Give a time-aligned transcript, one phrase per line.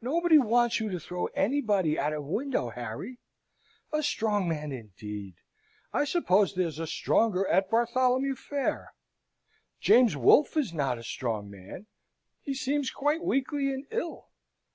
[0.00, 3.18] Nobody wants you to throw anybody out of window, Harry!
[3.92, 5.34] A strong man, indeed!
[5.92, 8.94] I suppose there's a stronger at Bartholomew Fair.
[9.78, 11.88] James Wolfe is not a strong man.
[12.40, 14.30] He seems quite weakly and ill.